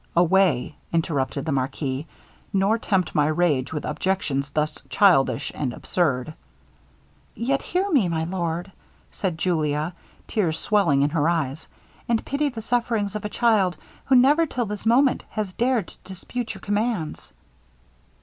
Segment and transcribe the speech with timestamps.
[0.15, 2.07] 'Away!' interrupted the marquis,
[2.51, 6.33] 'nor tempt my rage with objections thus childish and absurd.'
[7.35, 8.71] 'Yet hear me, my lord,'
[9.11, 9.93] said Julia,
[10.27, 11.67] tears swelling in her eyes,
[12.09, 15.97] 'and pity the sufferings of a child, who never till this moment has dared to
[16.03, 17.31] dispute your commands.'